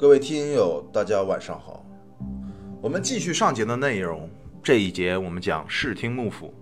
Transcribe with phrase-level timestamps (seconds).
[0.00, 1.84] 各位听友，大家晚上好。
[2.80, 4.30] 我们继续上节的内容，
[4.62, 6.54] 这一节我们讲视听幕府。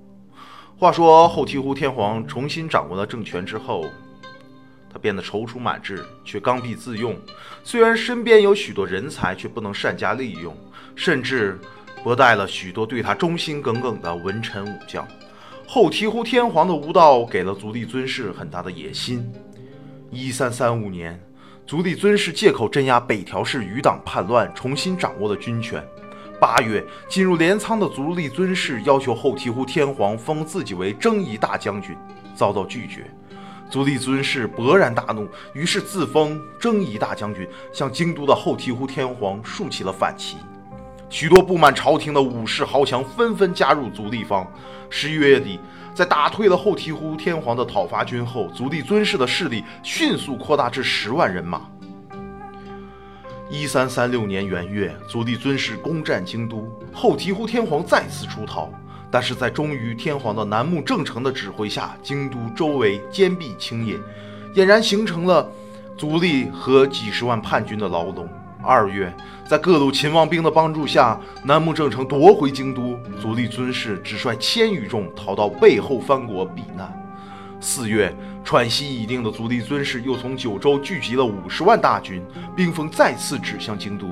[0.76, 3.86] 话说后醍醐天皇重新掌握了政权之后，
[4.92, 7.14] 他变得踌躇满志，却刚愎自用。
[7.62, 10.52] 虽然身边有许多人才，却不能善加利用，
[10.96, 11.60] 甚至
[12.02, 15.06] 博带了许多对他忠心耿耿的文臣武将。
[15.64, 19.32] 后醍醐天皇的无道给了足利尊氏很大的野心。
[20.10, 21.20] 一三三五年，
[21.68, 25.86] 足利尊氏借口镇压北条氏余党叛乱，重新掌握了军权。
[26.40, 31.94] 八月，进入镰仓的足利尊氏要求后醍醐天皇封自己为征夷大将军，
[32.34, 33.04] 遭到拒绝。
[33.68, 40.38] 足利尊氏勃然大怒，于是自封征夷大将军，向京都的后醍醐天皇竖起了反旗。
[41.10, 44.46] 许多不满朝廷的武士豪强纷纷加入足利方。
[44.90, 45.58] 十一月底，
[45.94, 51.62] 在打退了后醍醐天皇的讨伐军后，足利尊氏的势力迅速扩大至十万人马。
[53.50, 58.70] 一三三六年元月，足利尊氏攻占京都，后醍醐天皇再次出逃。
[59.10, 63.96] 但是在忠于天皇的楠木正成的指挥下，京都周围坚壁清野，
[64.54, 65.50] 俨然形成了
[65.96, 68.28] 足利和几十万叛军的牢笼。
[68.62, 69.12] 二月，
[69.46, 72.98] 在各路秦王兵的帮助下，南木正成夺回京都。
[73.20, 76.92] 足利尊氏只率千余众逃到背后藩国避难。
[77.60, 78.14] 四月，
[78.44, 82.22] 喘息已定的足利尊氏又从九州聚集了五十万大军，
[82.56, 84.08] 兵锋再次指向京都。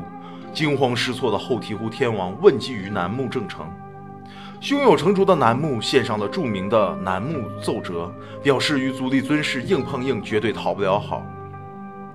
[0.52, 3.68] 惊慌失措的后醍醐天王问计于南木正成，
[4.58, 8.10] 胸有成竹的南木献上了著名的南木奏折，
[8.42, 11.22] 表示与足利尊氏硬碰硬绝对讨不了好。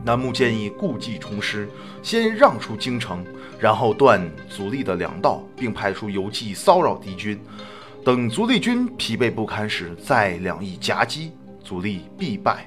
[0.03, 1.69] 南木建议故技重施，
[2.01, 3.23] 先让出京城，
[3.59, 7.39] 然后断足利的粮道，并派出游骑骚扰敌军。
[8.03, 11.31] 等足利军疲惫不堪时，再两翼夹击，
[11.63, 12.65] 足利必败。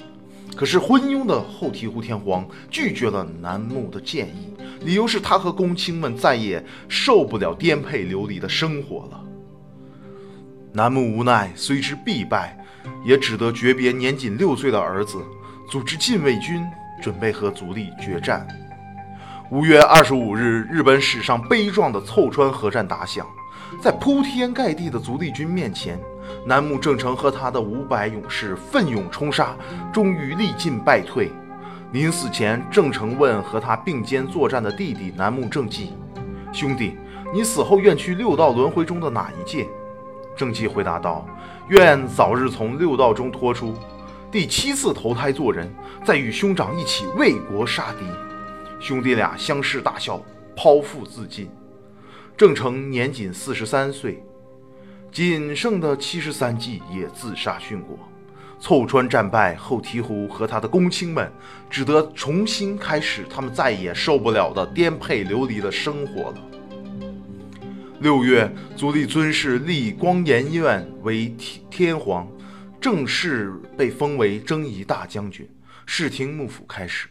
[0.54, 4.54] 可是昏庸的后醍醐天皇拒绝了南木的建议，
[4.84, 9.20] 理由是他和公卿们再也受不了颠沛流离的生活了。
[10.72, 12.56] 南木无奈，虽知必败，
[13.04, 15.20] 也只得诀别年仅六岁的儿子，
[15.68, 16.64] 组织禁卫军。
[17.04, 18.48] 准备和足利决战。
[19.50, 23.26] 五月二十五日，日本史上悲壮的凑川河战打响，
[23.78, 26.00] 在铺天盖地的足利军面前，
[26.46, 29.54] 南木正成和他的五百勇士奋勇冲杀，
[29.92, 31.30] 终于力尽败退。
[31.92, 35.92] 临死前，正成问和他并肩作战的弟弟南木正纪
[36.54, 36.96] ：“兄弟，
[37.34, 39.68] 你死后愿去六道轮回中的哪一界？”
[40.34, 41.26] 正纪回答道
[41.68, 43.74] ：“愿早日从六道中脱出。”
[44.34, 45.72] 第七次投胎做人，
[46.04, 48.04] 再与兄长一起为国杀敌。
[48.80, 50.20] 兄弟俩相视大笑，
[50.56, 51.48] 剖腹自尽。
[52.36, 54.20] 郑成年仅四十三岁，
[55.12, 57.96] 仅剩的七十三计也自杀殉国。
[58.58, 61.30] 凑川战败后，醍醐和他的公卿们
[61.70, 66.36] 只得重新开始他们再也受不了的颠沛流离的生活了。
[68.00, 71.32] 六月，足利尊氏立光颜院为
[71.70, 72.26] 天皇。
[72.84, 75.48] 正式被封为征夷大将军，
[75.86, 77.08] 视听幕府开始。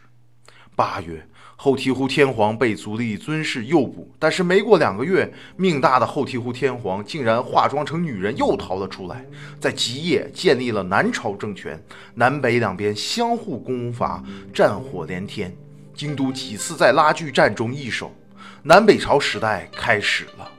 [0.76, 1.26] 八月，
[1.56, 9.26] 后醍醐天皇被足利尊氏诱捕，但是没过两个月，命大的后醍醐天皇竟然化妆成女人又逃了出来，
[9.58, 11.76] 在吉野建立了南朝政权，
[12.14, 14.22] 南北两边相互攻伐，
[14.54, 15.52] 战火连天，
[15.92, 18.14] 京都几次在拉锯战中易手，
[18.62, 20.53] 南北朝时代开始了。